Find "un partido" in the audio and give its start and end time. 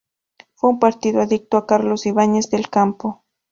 0.71-1.21